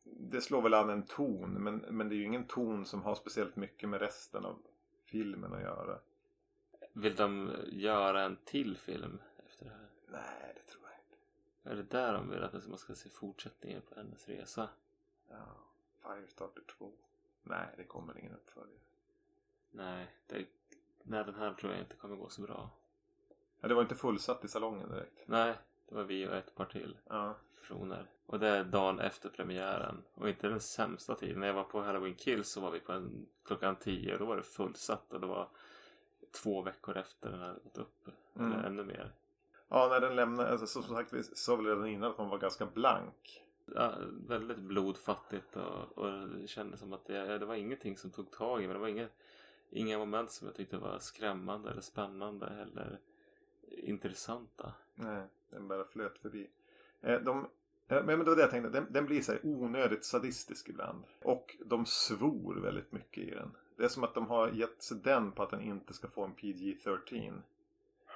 Det 0.03 0.41
slår 0.41 0.61
väl 0.61 0.73
an 0.73 0.89
en 0.89 1.05
ton 1.05 1.51
men, 1.51 1.75
men 1.77 2.09
det 2.09 2.15
är 2.15 2.17
ju 2.17 2.23
ingen 2.25 2.47
ton 2.47 2.85
som 2.85 3.01
har 3.01 3.15
speciellt 3.15 3.55
mycket 3.55 3.89
med 3.89 3.99
resten 4.01 4.45
av 4.45 4.59
filmen 5.05 5.53
att 5.53 5.61
göra. 5.61 5.99
Vill 6.93 7.15
de 7.15 7.51
göra 7.67 8.23
en 8.23 8.37
till 8.45 8.77
film 8.77 9.19
efter 9.47 9.65
det 9.65 9.71
här? 9.71 9.87
Nej, 10.07 10.53
det 10.55 10.71
tror 10.71 10.83
jag. 10.83 10.86
Är 11.67 11.75
det 11.75 11.83
där 11.83 12.13
de 12.13 12.29
vill 12.29 12.43
att 12.43 12.67
man 12.67 12.77
ska 12.77 12.95
se 12.95 13.09
fortsättningen 13.09 13.81
på 13.81 13.95
hennes 13.95 14.27
resa? 14.29 14.69
Ja, 15.29 15.45
Firestarter 16.01 16.61
2. 16.77 16.91
Nej, 17.43 17.67
det 17.77 17.83
kommer 17.83 18.19
ingen 18.19 18.33
uppföljare. 18.33 18.79
Nej, 19.71 20.07
det, 20.27 20.45
nej, 21.03 21.23
den 21.23 21.35
här 21.35 21.53
tror 21.53 21.71
jag 21.71 21.81
inte 21.81 21.95
kommer 21.95 22.15
gå 22.15 22.29
så 22.29 22.41
bra. 22.41 22.69
Ja, 23.59 23.67
det 23.67 23.73
var 23.73 23.81
inte 23.81 23.95
fullsatt 23.95 24.45
i 24.45 24.47
salongen 24.47 24.89
direkt. 24.89 25.23
Nej, 25.25 25.55
det 25.89 25.95
var 25.95 26.03
vi 26.03 26.27
och 26.27 26.33
ett 26.35 26.55
par 26.55 26.65
till 26.65 26.97
Ja. 27.07 27.35
personer. 27.59 28.07
Och 28.25 28.39
det 28.39 28.47
är 28.47 28.63
dagen 28.63 28.99
efter 28.99 29.29
premiären. 29.29 30.03
Och 30.13 30.29
inte 30.29 30.47
den 30.47 30.59
sämsta 30.59 31.15
tiden. 31.15 31.39
När 31.39 31.47
jag 31.47 31.53
var 31.53 31.63
på 31.63 31.81
Halloween 31.81 32.15
Kills 32.15 32.49
så 32.49 32.61
var 32.61 32.71
vi 32.71 32.79
på 32.79 32.91
en, 32.93 33.27
klockan 33.43 33.75
10 33.75 34.13
och 34.13 34.19
då 34.19 34.25
var 34.25 34.35
det 34.35 34.43
fullsatt. 34.43 35.13
Och 35.13 35.21
det 35.21 35.27
var 35.27 35.49
två 36.31 36.61
veckor 36.61 36.97
efter 36.97 37.31
den 37.31 37.39
hade 37.39 37.59
gått 37.59 37.77
upp. 37.77 38.07
Mm. 38.35 38.51
Eller 38.53 38.63
ännu 38.67 38.83
mer. 38.83 39.11
Ja, 39.69 39.87
när 39.91 40.01
den 40.01 40.15
lämnade, 40.15 40.49
alltså, 40.49 40.67
som 40.67 40.95
sagt 40.95 41.13
vi 41.13 41.23
sa 41.23 41.55
väl 41.55 41.65
redan 41.65 41.87
innan 41.87 42.11
att 42.11 42.17
man 42.17 42.29
var 42.29 42.37
ganska 42.37 42.65
blank. 42.65 43.43
Ja, 43.75 43.93
väldigt 44.27 44.57
blodfattigt 44.57 45.55
och, 45.55 45.97
och 45.97 46.29
det 46.29 46.47
kändes 46.47 46.79
som 46.79 46.93
att 46.93 47.05
det, 47.05 47.37
det 47.37 47.45
var 47.45 47.55
ingenting 47.55 47.97
som 47.97 48.11
tog 48.11 48.31
tag 48.31 48.63
i 48.63 48.67
mig. 48.67 48.73
Det 48.73 48.79
var 48.79 48.87
inga, 48.87 49.07
inga 49.69 49.97
moment 49.97 50.31
som 50.31 50.47
jag 50.47 50.55
tyckte 50.55 50.77
var 50.77 50.99
skrämmande 50.99 51.71
eller 51.71 51.81
spännande 51.81 52.45
eller 52.47 52.99
intressanta. 53.69 54.73
Nej, 54.95 55.23
den 55.49 55.67
bara 55.67 55.85
flöt 55.85 56.17
förbi. 56.17 56.49
Eh, 57.01 57.19
de, 57.19 57.47
eh, 57.87 58.03
men 58.03 58.19
det 58.19 58.25
var 58.25 58.35
det 58.35 58.41
jag 58.41 58.51
tänkte, 58.51 58.69
den, 58.69 58.87
den 58.89 59.05
blir 59.05 59.21
så 59.21 59.31
här 59.31 59.41
onödigt 59.43 60.05
sadistisk 60.05 60.69
ibland. 60.69 61.03
Och 61.21 61.57
de 61.65 61.85
svor 61.85 62.55
väldigt 62.55 62.91
mycket 62.91 63.23
i 63.23 63.29
den. 63.31 63.51
Det 63.75 63.83
är 63.83 63.87
som 63.89 64.03
att 64.03 64.13
de 64.13 64.27
har 64.27 64.51
gett 64.51 64.83
sig 64.83 64.97
den 65.03 65.31
på 65.31 65.43
att 65.43 65.49
den 65.49 65.61
inte 65.61 65.93
ska 65.93 66.07
få 66.07 66.23
en 66.23 66.33
PG-13. 66.33 67.41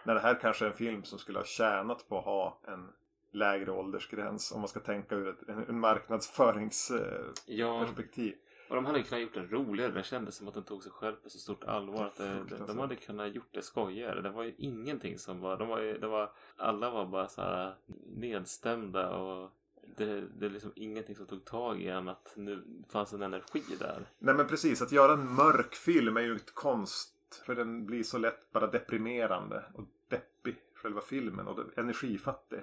När 0.03 0.13
det 0.13 0.19
här 0.19 0.39
kanske 0.41 0.65
är 0.65 0.69
en 0.69 0.75
film 0.75 1.03
som 1.03 1.19
skulle 1.19 1.39
ha 1.39 1.45
tjänat 1.45 2.09
på 2.09 2.17
att 2.17 2.25
ha 2.25 2.59
en 2.67 2.89
lägre 3.31 3.71
åldersgräns. 3.71 4.51
Om 4.51 4.59
man 4.59 4.67
ska 4.67 4.79
tänka 4.79 5.15
ur 5.15 5.27
ett 5.27 5.49
en, 5.49 5.65
en 5.69 5.79
marknadsföringsperspektiv. 5.79 8.33
Ja, 8.35 8.41
och 8.69 8.75
de 8.75 8.85
hade 8.85 9.03
kunnat 9.03 9.21
gjort 9.21 9.33
den 9.33 9.49
roligare. 9.49 9.91
Det 9.91 10.03
kändes 10.03 10.35
som 10.35 10.47
att 10.47 10.53
den 10.53 10.63
tog 10.63 10.83
sig 10.83 10.91
själv 10.91 11.15
på 11.15 11.29
så 11.29 11.37
stort 11.37 11.63
allvar. 11.63 12.05
Att 12.05 12.17
det, 12.17 12.43
de, 12.49 12.67
de 12.67 12.79
hade 12.79 12.95
kunnat 12.95 13.35
gjort 13.35 13.49
det 13.51 13.61
skojigare. 13.61 14.21
Det 14.21 14.29
var 14.29 14.43
ju 14.43 14.53
ingenting 14.57 15.17
som 15.17 15.39
var... 15.39 15.57
De 15.57 15.67
var, 15.67 15.79
ju, 15.79 15.97
det 15.97 16.07
var 16.07 16.31
alla 16.57 16.89
var 16.89 17.05
bara 17.05 17.27
så 17.27 17.41
här 17.41 17.75
nedstämda 18.15 19.09
och 19.09 19.51
det, 19.97 20.21
det 20.21 20.45
är 20.45 20.49
liksom 20.49 20.71
ingenting 20.75 21.15
som 21.15 21.25
tog 21.25 21.45
tag 21.45 21.81
i 21.81 21.87
en 21.87 22.09
att 22.09 22.33
nu 22.35 22.63
fanns 22.89 23.13
en 23.13 23.21
energi 23.21 23.63
där. 23.79 24.05
Nej 24.19 24.35
men 24.35 24.47
precis, 24.47 24.81
att 24.81 24.91
göra 24.91 25.13
en 25.13 25.35
mörk 25.35 25.75
film 25.75 26.17
är 26.17 26.21
ju 26.21 26.35
ett 26.35 26.55
konst. 26.55 27.13
För 27.35 27.55
den 27.55 27.85
blir 27.85 28.03
så 28.03 28.17
lätt 28.17 28.51
bara 28.51 28.67
deprimerande 28.67 29.65
och 29.73 29.83
deppig, 30.07 30.55
själva 30.75 31.01
filmen. 31.01 31.47
Och 31.47 31.77
energifattig. 31.77 32.59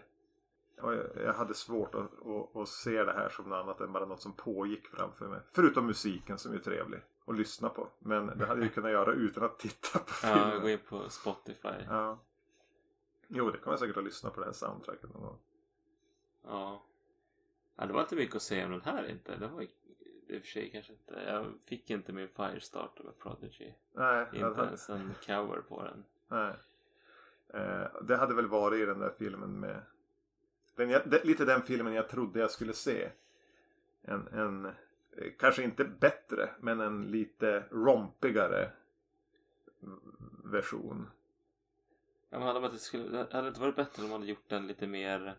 Och 0.81 0.95
jag, 1.25 1.35
hade 1.35 1.55
svårt 1.55 1.95
att, 1.95 2.27
att, 2.27 2.57
att 2.57 2.69
se 2.69 3.05
det 3.05 3.13
här 3.13 3.29
som 3.29 3.49
något 3.49 3.63
annat 3.65 3.81
än 3.81 3.93
bara 3.93 4.07
något 4.07 4.23
som 4.23 4.33
pågick 4.33 4.87
framför 4.87 5.29
mig. 5.29 5.41
Förutom 5.53 5.87
musiken 5.87 6.39
som 6.39 6.55
är 6.55 6.59
trevlig 6.59 7.01
att 7.27 7.37
lyssna 7.37 7.69
på. 7.69 7.89
Men 7.99 8.27
det 8.27 8.47
hade 8.47 8.63
jag 8.63 8.75
kunnat 8.75 8.91
göra 8.91 9.13
utan 9.13 9.45
att 9.45 9.59
titta 9.59 9.99
på 9.99 10.13
filmen. 10.13 10.51
Ja, 10.51 10.59
gå 10.59 10.69
in 10.69 10.79
på 10.89 11.11
Spotify. 11.11 11.69
Ja. 11.89 12.19
Jo, 13.29 13.51
det 13.51 13.59
kommer 13.59 13.73
jag 13.73 13.81
säkert 13.81 13.97
att 13.97 14.05
lyssna 14.05 14.31
på 14.31 14.41
det 14.41 14.47
här 14.47 14.53
soundtracket 14.53 15.13
någon 15.13 15.23
gång. 15.23 15.39
Ja. 16.45 16.83
ja. 17.77 17.87
Det 17.87 17.93
var 17.93 18.01
inte 18.01 18.17
mycket 18.17 18.37
att 18.37 18.43
säga 18.43 18.65
om 18.65 18.71
den 18.71 18.81
här 18.81 19.11
inte. 19.11 19.37
Det 19.37 19.47
var 19.47 19.67
i 20.29 20.39
och 20.39 20.43
för 20.43 20.49
sig 20.49 20.71
kanske 20.71 20.93
inte. 20.93 21.15
Jag 21.27 21.53
fick 21.65 21.91
inte 21.91 22.13
min 22.13 22.29
Firestarter 22.29 23.05
med 23.05 23.19
Prodigy. 23.19 23.73
Nej, 23.93 24.27
Inte 24.33 24.61
ens 24.61 24.89
en 24.91 25.15
cover 25.27 25.61
på 25.61 25.83
den. 25.83 26.05
Nej. 26.29 26.55
Eh, 27.55 28.03
det 28.03 28.17
hade 28.17 28.35
väl 28.35 28.47
varit 28.47 28.83
i 28.83 28.87
den 28.87 28.99
där 28.99 29.11
filmen 29.19 29.61
med... 29.61 29.83
Den, 30.75 30.91
jag, 30.91 31.11
det, 31.11 31.25
lite 31.25 31.45
den 31.45 31.63
filmen 31.63 31.93
jag 31.93 32.09
trodde 32.09 32.41
jag 32.41 32.51
skulle 32.51 32.73
se. 32.73 33.11
En, 34.03 34.29
en 34.29 34.67
eh, 34.67 34.73
kanske 35.39 35.63
inte 35.63 35.85
bättre, 35.85 36.51
men 36.61 36.81
en 36.81 37.11
lite 37.11 37.65
rompigare 37.71 38.71
version. 40.45 41.11
Ja, 42.31 42.39
men 42.39 42.49
hade, 42.49 42.61
man 42.61 42.71
inte 42.71 42.83
skulle, 42.83 43.25
det 43.25 43.33
hade 43.33 43.49
inte 43.49 43.61
varit 43.61 43.77
bättre 43.77 44.03
om 44.03 44.09
man 44.09 44.21
hade 44.21 44.31
gjort 44.31 44.49
den 44.49 44.67
lite 44.67 44.87
mer... 44.87 45.37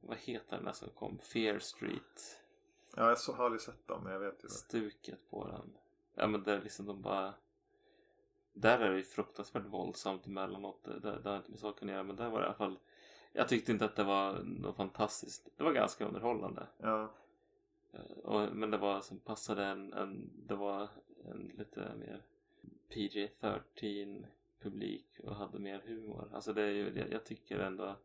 Vad 0.00 0.16
heter 0.16 0.56
den 0.56 0.64
där 0.64 0.72
som 0.72 0.88
kom? 0.88 1.18
Fear 1.18 1.58
Street. 1.58 2.40
Ja, 3.00 3.08
jag 3.08 3.18
så, 3.18 3.32
har 3.32 3.44
aldrig 3.44 3.60
sett 3.60 3.86
dem, 3.86 4.04
men 4.04 4.12
jag 4.12 4.20
vet 4.20 4.44
ju. 4.44 4.48
det. 4.48 4.54
Stuket 4.54 5.30
på 5.30 5.46
den. 5.46 5.72
Ja 6.14 6.26
men 6.26 6.42
där 6.42 6.62
liksom 6.62 6.86
de 6.86 7.02
bara... 7.02 7.34
Där 8.52 8.78
är 8.78 8.90
det 8.90 8.96
ju 8.96 9.02
fruktansvärt 9.02 9.66
våldsamt 9.66 10.26
emellanåt. 10.26 10.84
Det, 10.84 11.00
det, 11.00 11.20
det 11.20 11.28
har 11.28 11.36
inte 11.36 11.50
med 11.50 11.60
saken 11.60 11.88
att 11.88 11.92
göra. 11.92 12.02
Men 12.02 12.16
där 12.16 12.28
var 12.30 12.38
det 12.38 12.44
i 12.44 12.46
alla 12.46 12.54
fall... 12.56 12.78
Jag 13.32 13.48
tyckte 13.48 13.72
inte 13.72 13.84
att 13.84 13.96
det 13.96 14.04
var 14.04 14.42
något 14.42 14.76
fantastiskt. 14.76 15.48
Det 15.56 15.64
var 15.64 15.72
ganska 15.72 16.04
underhållande. 16.06 16.66
Ja, 16.78 17.10
Eh, 17.92 18.18
Och, 18.24 18.56
men 18.56 18.70
det 18.70 18.78
var 18.78 19.00
som 19.00 19.18
passade 19.18 19.64
en, 19.64 19.92
en... 19.92 20.30
Det 20.46 20.54
var 20.54 20.88
en 21.24 21.52
lite 21.58 21.94
mer 21.96 22.22
PG-13 22.88 24.26
publik 24.60 25.20
och 25.24 25.36
hade 25.36 25.58
mer 25.58 25.82
humor. 25.86 26.28
Alltså 26.32 26.52
det 26.52 26.62
är 26.62 26.70
ju, 26.70 26.92
jag, 26.98 27.12
jag 27.12 27.24
tycker 27.24 27.58
ändå... 27.58 27.96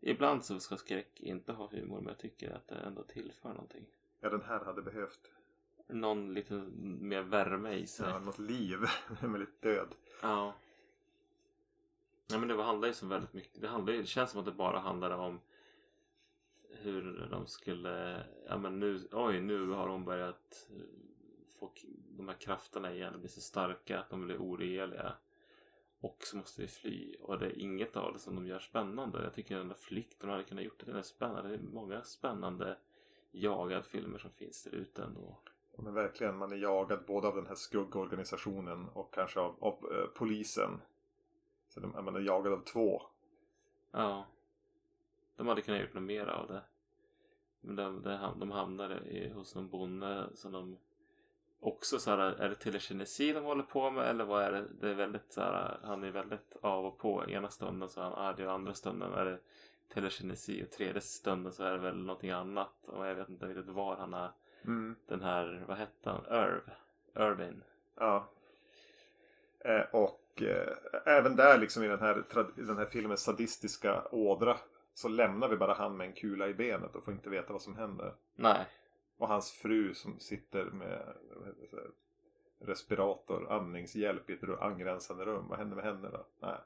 Ibland 0.00 0.44
så 0.44 0.60
ska 0.60 0.76
skräck 0.76 1.20
inte 1.20 1.52
ha 1.52 1.66
humor 1.66 1.96
men 1.96 2.06
jag 2.08 2.18
tycker 2.18 2.50
att 2.50 2.68
det 2.68 2.74
ändå 2.74 3.02
tillför 3.02 3.48
någonting. 3.48 3.86
Ja, 4.20 4.30
den 4.30 4.42
här 4.42 4.64
hade 4.64 4.82
behövt 4.82 5.32
Någon 5.88 6.34
lite 6.34 6.54
mer 7.00 7.22
värme 7.22 7.72
i 7.74 7.86
sig. 7.86 8.08
ja, 8.08 8.18
något 8.18 8.38
liv. 8.38 8.78
Den 9.08 9.28
är 9.28 9.32
väldigt 9.32 9.62
död. 9.62 9.94
Ja. 10.22 10.54
Ja 12.28 12.38
men 12.38 12.48
det 12.48 12.62
handlar 12.62 12.88
ju 12.88 12.94
så 12.94 13.06
väldigt 13.06 13.32
mycket. 13.32 13.60
Det, 13.60 13.68
handlar 13.68 13.92
ju, 13.92 14.00
det 14.00 14.06
känns 14.06 14.30
som 14.30 14.40
att 14.40 14.46
det 14.46 14.52
bara 14.52 14.78
handlade 14.78 15.14
om 15.14 15.40
hur 16.70 17.28
de 17.30 17.46
skulle, 17.46 18.24
ja 18.48 18.58
men 18.58 18.80
nu, 18.80 19.08
oj 19.12 19.40
nu 19.40 19.68
har 19.68 19.88
de 19.88 20.04
börjat 20.04 20.68
eh, 20.70 20.82
få 21.58 21.72
de 22.08 22.28
här 22.28 22.36
krafterna 22.36 22.92
igen 22.92 23.14
och 23.14 23.20
bli 23.20 23.28
så 23.28 23.40
starka 23.40 24.00
att 24.00 24.10
de 24.10 24.24
blir 24.24 24.38
oregeliga. 24.38 25.12
och 26.00 26.16
så 26.20 26.36
måste 26.36 26.60
vi 26.62 26.68
fly 26.68 27.14
och 27.20 27.38
det 27.38 27.46
är 27.46 27.58
inget 27.58 27.96
av 27.96 28.12
det 28.12 28.18
som 28.18 28.34
de 28.34 28.46
gör 28.46 28.58
spännande. 28.58 29.22
Jag 29.22 29.34
tycker 29.34 29.56
den 29.56 29.68
där 29.68 29.74
flykten 29.74 30.30
hade 30.30 30.44
kunnat 30.44 30.64
gjort 30.64 30.78
det 30.84 30.92
till 30.92 31.02
spännande. 31.02 31.48
Det 31.48 31.54
är 31.54 31.60
många 31.60 32.02
spännande 32.02 32.78
jagad-filmer 33.30 34.18
som 34.18 34.30
finns 34.30 34.62
där 34.62 34.74
ute 34.74 35.02
ändå. 35.02 35.38
Ja, 35.76 35.82
Men 35.82 35.94
verkligen, 35.94 36.36
man 36.36 36.52
är 36.52 36.56
jagad 36.56 37.04
både 37.06 37.28
av 37.28 37.36
den 37.36 37.46
här 37.46 37.54
skuggorganisationen 37.54 38.88
och 38.88 39.14
kanske 39.14 39.40
av, 39.40 39.56
av 39.60 39.92
eh, 39.92 40.06
polisen. 40.06 40.80
Så 41.68 41.80
de, 41.80 42.04
man 42.04 42.16
är 42.16 42.20
jagad 42.20 42.52
av 42.52 42.64
två. 42.64 43.02
Ja. 43.90 44.26
De 45.36 45.46
hade 45.46 45.62
kunnat 45.62 45.80
gjort 45.80 45.94
något 45.94 46.02
mer 46.02 46.26
av 46.26 46.48
det. 46.48 46.62
Men 47.60 47.76
de, 47.76 48.02
de, 48.02 48.38
de 48.40 48.50
hamnar 48.50 49.06
i, 49.06 49.28
hos 49.28 49.54
någon 49.54 49.68
bonde 49.68 50.30
som 50.34 50.52
de 50.52 50.76
också 51.60 51.98
så 51.98 52.10
här, 52.10 52.18
är 52.18 52.48
det 52.48 52.54
telekinesi 52.54 53.32
de 53.32 53.44
håller 53.44 53.62
på 53.62 53.90
med 53.90 54.10
eller 54.10 54.24
vad 54.24 54.42
är 54.42 54.52
det? 54.52 54.66
Det 54.80 54.90
är 54.90 54.94
väldigt 54.94 55.32
så 55.32 55.40
här, 55.40 55.78
han 55.82 56.04
är 56.04 56.10
väldigt 56.10 56.56
av 56.62 56.86
och 56.86 56.98
på. 56.98 57.24
Ena 57.28 57.48
stunden 57.48 57.88
så 57.88 58.00
är 58.00 58.04
han 58.04 58.12
arg 58.12 58.46
och 58.46 58.52
andra 58.52 58.74
stunden 58.74 59.12
är 59.12 59.24
det 59.24 59.38
telekinesi 59.88 60.64
och 60.64 60.70
tredje 60.70 61.00
stunden 61.00 61.52
så 61.52 61.64
är 61.64 61.72
det 61.72 61.78
väl 61.78 61.96
någonting 61.96 62.30
annat. 62.30 62.88
Och 62.88 63.06
jag 63.06 63.14
vet 63.14 63.28
inte 63.28 63.46
riktigt 63.46 63.74
var 63.74 63.96
han 63.96 64.14
är. 64.14 64.30
Mm. 64.64 64.96
Den 65.06 65.22
här, 65.22 65.64
vad 65.68 65.76
hette 65.76 66.10
han? 66.10 66.24
Irv? 66.30 66.70
Irvin? 67.16 67.62
Ja. 67.94 68.28
Eh, 69.58 69.80
och 69.92 70.42
eh, 70.42 70.76
även 71.04 71.36
där 71.36 71.58
liksom 71.58 71.84
i 71.84 71.88
den 71.88 72.00
här, 72.00 72.24
i 72.56 72.62
den 72.62 72.76
här 72.76 72.86
filmens 72.86 73.22
sadistiska 73.22 74.08
ådra 74.10 74.56
så 74.94 75.08
lämnar 75.08 75.48
vi 75.48 75.56
bara 75.56 75.74
han 75.74 75.96
med 75.96 76.06
en 76.06 76.12
kula 76.12 76.48
i 76.48 76.54
benet 76.54 76.96
och 76.96 77.04
får 77.04 77.14
inte 77.14 77.30
veta 77.30 77.52
vad 77.52 77.62
som 77.62 77.76
händer. 77.76 78.14
Nej. 78.34 78.66
Och 79.16 79.28
hans 79.28 79.52
fru 79.52 79.94
som 79.94 80.20
sitter 80.20 80.64
med 80.64 81.14
respirator, 82.58 83.52
andningshjälp 83.52 84.30
i 84.30 84.32
ett 84.32 84.60
angränsande 84.60 85.24
rum. 85.24 85.48
Vad 85.48 85.58
händer 85.58 85.76
med 85.76 85.84
henne 85.84 86.08
då? 86.08 86.26
Nej. 86.40 86.58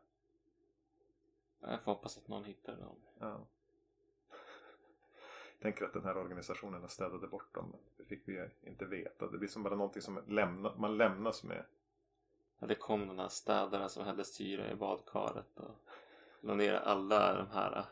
Jag 1.60 1.82
får 1.82 1.92
hoppas 1.92 2.18
att 2.18 2.28
någon 2.28 2.44
hittar 2.44 2.76
dem. 2.76 2.96
Ja. 3.18 3.46
Tänker 5.60 5.84
att 5.84 5.92
den 5.92 6.04
här 6.04 6.16
organisationen 6.16 6.80
har 6.80 6.88
städade 6.88 7.26
bort 7.26 7.54
dem. 7.54 7.76
Det 7.96 8.04
fick 8.04 8.28
vi 8.28 8.48
inte 8.62 8.84
veta. 8.84 9.26
Det 9.26 9.38
blir 9.38 9.48
som 9.48 9.62
bara 9.62 9.76
någonting 9.76 10.02
som 10.02 10.22
lämna, 10.28 10.74
man 10.76 10.96
lämnas 10.96 11.44
med. 11.44 11.64
Ja, 12.58 12.66
det 12.66 12.74
kom 12.74 13.08
den 13.08 13.18
här 13.18 13.28
städaren 13.28 13.90
som 13.90 14.04
hällde 14.04 14.24
syra 14.24 14.70
i 14.70 14.74
badkaret 14.74 15.58
och 15.60 15.76
la 16.40 16.54
ner 16.54 16.74
alla 16.74 17.34
de 17.34 17.50
här 17.50 17.84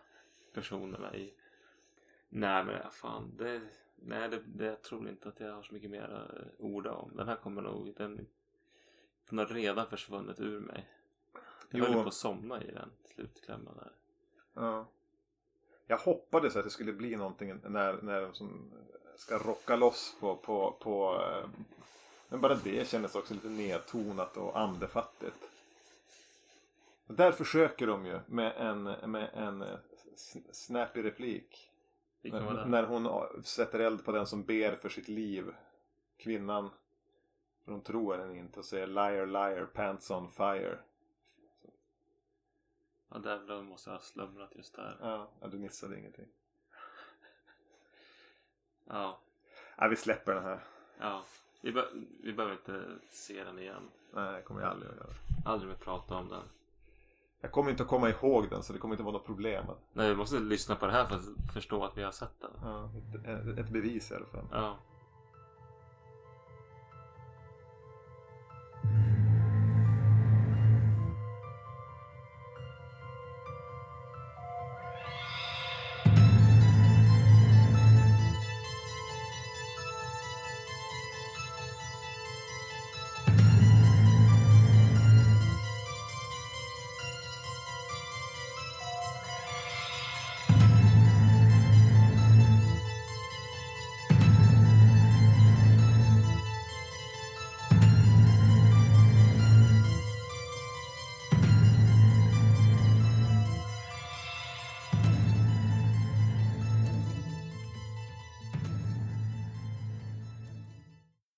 personerna 0.53 1.15
i. 1.15 1.35
Nej 2.29 2.65
men 2.65 2.91
fan, 2.91 3.33
det, 3.37 3.61
nej, 3.97 4.29
det, 4.29 4.43
det, 4.47 4.65
jag 4.65 4.83
tror 4.83 5.09
inte 5.09 5.29
att 5.29 5.41
jag 5.41 5.53
har 5.53 5.63
så 5.63 5.75
mycket 5.75 5.91
mer 5.91 6.09
att 6.09 6.61
orda 6.61 6.93
om. 6.93 7.17
Den 7.17 7.29
här 7.29 7.37
kommer 7.37 7.63
nog, 7.63 7.95
den, 7.97 8.27
den 9.29 9.39
har 9.39 9.47
redan 9.47 9.87
försvunnit 9.87 10.41
ur 10.41 10.61
mig. 10.61 10.89
Jag 11.71 11.81
Jo. 11.81 11.85
höll 11.85 12.03
på 12.03 12.09
att 12.09 12.15
somna 12.15 12.63
i 12.63 12.71
den 12.71 12.91
slutklämmen 13.15 13.75
där. 13.77 13.93
Ja. 14.55 14.87
Jag 15.87 15.99
hoppades 15.99 16.57
att 16.57 16.65
det 16.65 16.71
skulle 16.71 16.93
bli 16.93 17.17
någonting 17.17 17.61
när, 17.65 18.03
när 18.03 18.21
de 18.23 18.35
som 18.35 18.71
ska 19.17 19.39
rocka 19.39 19.77
loss 19.77 20.17
på, 20.21 20.37
på, 20.37 20.77
på 20.81 21.23
eh, 21.23 21.49
Men 22.29 22.41
bara 22.41 22.55
det 22.55 22.89
kändes 22.89 23.15
också 23.15 23.35
lite 23.35 23.49
nedtonat 23.49 24.37
och 24.37 24.59
andefattigt. 24.61 25.51
Och 27.07 27.15
Där 27.15 27.33
försöker 27.33 27.87
de 27.87 28.07
ju 28.07 28.21
med 28.27 28.53
en, 28.57 28.83
med 28.83 29.31
en 29.35 29.62
sn- 30.16 30.53
snappy 30.53 31.03
replik. 31.03 31.71
När, 32.23 32.64
när 32.64 32.83
hon 32.85 33.09
sätter 33.42 33.79
eld 33.79 34.05
på 34.05 34.12
den 34.12 34.27
som 34.27 34.42
ber 34.42 34.77
för 34.77 34.88
sitt 34.88 35.09
liv. 35.09 35.55
Kvinnan. 36.16 36.71
För 37.64 37.73
hon 37.73 37.81
tror 37.81 38.16
henne 38.19 38.38
inte 38.38 38.59
och 38.59 38.64
säger 38.64 38.87
liar 38.87 39.27
liar 39.27 39.64
pants 39.75 40.11
on 40.11 40.31
fire. 40.31 40.79
Ja, 43.11 43.18
där 43.18 43.62
måste 43.62 43.90
jag 43.90 43.94
ha 43.97 44.03
slumrat 44.03 44.51
just 44.57 44.75
där. 44.77 44.97
Ja, 45.01 45.29
ja, 45.40 45.47
du 45.49 45.59
missade 45.59 45.99
ingenting. 45.99 46.29
Ja, 48.87 49.18
Ja, 49.77 49.88
vi 49.88 49.97
släpper 49.97 50.35
den 50.35 50.44
här. 50.44 50.61
ja. 51.01 51.23
Vi, 51.61 51.73
be- 51.73 51.88
vi 52.23 52.33
behöver 52.33 52.55
inte 52.57 52.85
se 53.11 53.44
den 53.44 53.59
igen. 53.59 53.83
Nej, 54.14 54.33
det 54.33 54.42
kommer 54.42 54.61
jag 54.61 54.71
aldrig 54.71 54.90
att 54.90 54.97
göra. 54.97 55.09
Aldrig 55.44 55.68
mer 55.71 55.77
prata 55.77 56.16
om 56.16 56.29
den. 56.29 56.42
Jag 57.40 57.53
kommer 57.53 57.71
inte 57.71 57.83
att 57.83 57.88
komma 57.88 58.11
ihåg 58.11 58.51
den 58.51 58.62
så 58.62 58.73
det 58.73 58.79
kommer 58.79 58.94
inte 58.94 59.03
vara 59.03 59.12
något 59.12 59.27
problem. 59.27 59.64
Nej, 59.92 60.09
vi 60.09 60.14
måste 60.14 60.38
lyssna 60.38 60.77
på 60.77 60.87
det 60.87 60.92
här 60.92 61.07
för 61.07 61.14
att 61.16 61.53
förstå 61.55 61.85
att 61.85 61.99
vi 61.99 62.03
har 62.03 62.12
sett 62.12 62.40
den. 62.40 62.51
Ja, 62.62 62.90
ett, 63.33 63.59
ett 63.59 63.68
bevis 63.71 64.11
i 64.11 64.14
alla 64.14 64.27
fall. 64.27 64.44
Ja. 64.53 64.79